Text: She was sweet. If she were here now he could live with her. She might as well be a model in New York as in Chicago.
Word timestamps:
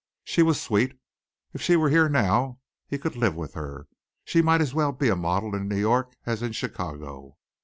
She 0.23 0.41
was 0.41 0.59
sweet. 0.59 0.99
If 1.53 1.61
she 1.61 1.75
were 1.75 1.89
here 1.89 2.09
now 2.09 2.57
he 2.87 2.97
could 2.97 3.15
live 3.15 3.35
with 3.35 3.53
her. 3.53 3.87
She 4.25 4.41
might 4.41 4.59
as 4.59 4.73
well 4.73 4.91
be 4.91 5.09
a 5.09 5.15
model 5.15 5.53
in 5.53 5.67
New 5.67 5.77
York 5.77 6.15
as 6.25 6.41
in 6.41 6.53
Chicago. 6.53 7.37